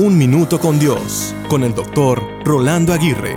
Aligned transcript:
Un 0.00 0.16
Minuto 0.16 0.60
con 0.60 0.78
Dios, 0.78 1.34
con 1.48 1.64
el 1.64 1.74
doctor 1.74 2.22
Rolando 2.44 2.92
Aguirre. 2.92 3.34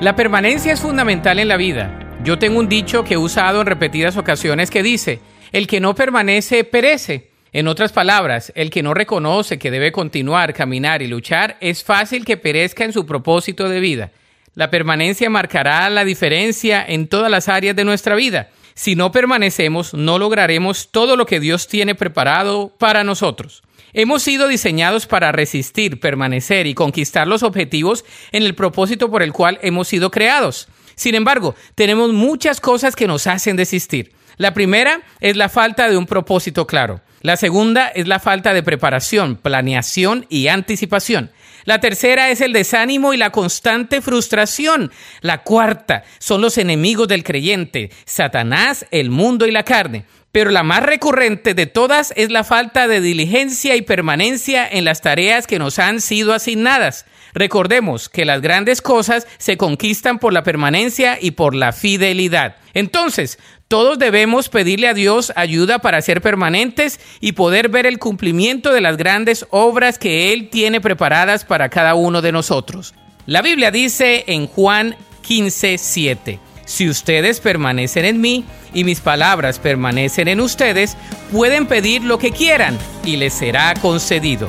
La 0.00 0.14
permanencia 0.14 0.72
es 0.72 0.80
fundamental 0.80 1.40
en 1.40 1.48
la 1.48 1.56
vida. 1.56 2.16
Yo 2.22 2.38
tengo 2.38 2.60
un 2.60 2.68
dicho 2.68 3.02
que 3.02 3.14
he 3.14 3.16
usado 3.16 3.60
en 3.60 3.66
repetidas 3.66 4.16
ocasiones 4.16 4.70
que 4.70 4.84
dice, 4.84 5.18
el 5.50 5.66
que 5.66 5.80
no 5.80 5.96
permanece 5.96 6.62
perece. 6.62 7.30
En 7.52 7.66
otras 7.66 7.90
palabras, 7.90 8.52
el 8.54 8.70
que 8.70 8.84
no 8.84 8.94
reconoce 8.94 9.58
que 9.58 9.72
debe 9.72 9.90
continuar, 9.90 10.54
caminar 10.54 11.02
y 11.02 11.08
luchar, 11.08 11.56
es 11.60 11.82
fácil 11.82 12.24
que 12.24 12.36
perezca 12.36 12.84
en 12.84 12.92
su 12.92 13.04
propósito 13.04 13.68
de 13.68 13.80
vida. 13.80 14.12
La 14.54 14.70
permanencia 14.70 15.28
marcará 15.28 15.90
la 15.90 16.04
diferencia 16.04 16.84
en 16.86 17.08
todas 17.08 17.32
las 17.32 17.48
áreas 17.48 17.74
de 17.74 17.84
nuestra 17.84 18.14
vida. 18.14 18.48
Si 18.74 18.96
no 18.96 19.12
permanecemos, 19.12 19.94
no 19.94 20.18
lograremos 20.18 20.88
todo 20.90 21.16
lo 21.16 21.26
que 21.26 21.38
Dios 21.38 21.68
tiene 21.68 21.94
preparado 21.94 22.72
para 22.76 23.04
nosotros. 23.04 23.62
Hemos 23.92 24.24
sido 24.24 24.48
diseñados 24.48 25.06
para 25.06 25.30
resistir, 25.30 26.00
permanecer 26.00 26.66
y 26.66 26.74
conquistar 26.74 27.28
los 27.28 27.44
objetivos 27.44 28.04
en 28.32 28.42
el 28.42 28.56
propósito 28.56 29.08
por 29.08 29.22
el 29.22 29.32
cual 29.32 29.60
hemos 29.62 29.86
sido 29.86 30.10
creados. 30.10 30.66
Sin 30.96 31.14
embargo, 31.14 31.54
tenemos 31.76 32.12
muchas 32.12 32.60
cosas 32.60 32.96
que 32.96 33.06
nos 33.06 33.28
hacen 33.28 33.56
desistir. 33.56 34.12
La 34.36 34.54
primera 34.54 35.02
es 35.20 35.36
la 35.36 35.48
falta 35.48 35.88
de 35.88 35.96
un 35.96 36.06
propósito 36.06 36.66
claro. 36.66 37.00
La 37.22 37.36
segunda 37.36 37.88
es 37.88 38.06
la 38.06 38.20
falta 38.20 38.52
de 38.52 38.62
preparación, 38.62 39.36
planeación 39.36 40.26
y 40.28 40.48
anticipación. 40.48 41.30
La 41.64 41.80
tercera 41.80 42.28
es 42.28 42.42
el 42.42 42.52
desánimo 42.52 43.14
y 43.14 43.16
la 43.16 43.30
constante 43.30 44.02
frustración. 44.02 44.92
La 45.22 45.42
cuarta 45.42 46.04
son 46.18 46.42
los 46.42 46.58
enemigos 46.58 47.08
del 47.08 47.24
creyente, 47.24 47.90
Satanás, 48.04 48.86
el 48.90 49.10
mundo 49.10 49.46
y 49.46 49.52
la 49.52 49.62
carne. 49.62 50.04
Pero 50.32 50.50
la 50.50 50.64
más 50.64 50.82
recurrente 50.82 51.54
de 51.54 51.66
todas 51.66 52.12
es 52.16 52.30
la 52.30 52.44
falta 52.44 52.88
de 52.88 53.00
diligencia 53.00 53.76
y 53.76 53.82
permanencia 53.82 54.68
en 54.68 54.84
las 54.84 55.00
tareas 55.00 55.46
que 55.46 55.58
nos 55.58 55.78
han 55.78 56.00
sido 56.00 56.34
asignadas. 56.34 57.06
Recordemos 57.34 58.08
que 58.08 58.24
las 58.24 58.40
grandes 58.40 58.80
cosas 58.80 59.26
se 59.38 59.56
conquistan 59.56 60.18
por 60.18 60.32
la 60.32 60.44
permanencia 60.44 61.18
y 61.20 61.32
por 61.32 61.54
la 61.54 61.72
fidelidad. 61.72 62.56
Entonces, 62.74 63.38
todos 63.66 63.98
debemos 63.98 64.48
pedirle 64.48 64.86
a 64.86 64.94
Dios 64.94 65.32
ayuda 65.34 65.80
para 65.80 66.00
ser 66.00 66.22
permanentes 66.22 67.00
y 67.20 67.32
poder 67.32 67.68
ver 67.68 67.86
el 67.86 67.98
cumplimiento 67.98 68.72
de 68.72 68.80
las 68.80 68.96
grandes 68.96 69.46
obras 69.50 69.98
que 69.98 70.32
Él 70.32 70.48
tiene 70.48 70.80
preparadas 70.80 71.44
para 71.44 71.68
cada 71.68 71.96
uno 71.96 72.22
de 72.22 72.30
nosotros. 72.30 72.94
La 73.26 73.42
Biblia 73.42 73.72
dice 73.72 74.24
en 74.28 74.46
Juan 74.46 74.96
15, 75.22 75.78
7, 75.78 76.38
si 76.66 76.88
ustedes 76.88 77.40
permanecen 77.40 78.04
en 78.04 78.20
mí 78.20 78.44
y 78.72 78.84
mis 78.84 79.00
palabras 79.00 79.58
permanecen 79.58 80.28
en 80.28 80.40
ustedes, 80.40 80.96
pueden 81.32 81.66
pedir 81.66 82.04
lo 82.04 82.18
que 82.18 82.30
quieran 82.30 82.78
y 83.04 83.16
les 83.16 83.34
será 83.34 83.74
concedido. 83.74 84.48